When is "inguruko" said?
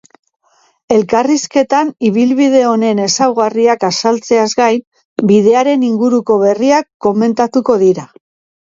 5.93-6.41